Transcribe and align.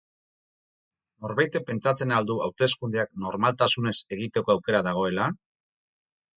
Norbaitek 1.25 1.67
pentsatzen 1.67 2.15
al 2.17 2.31
du 2.31 2.39
hauteskundeak 2.47 3.13
normaltasunez 3.27 3.95
egiteko 4.19 4.57
aukera 4.59 4.85
dagoela? 4.93 5.33